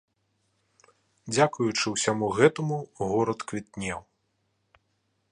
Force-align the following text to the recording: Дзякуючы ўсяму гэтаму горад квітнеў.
Дзякуючы 1.33 1.85
ўсяму 1.95 2.29
гэтаму 2.37 2.77
горад 3.09 3.39
квітнеў. 3.51 3.99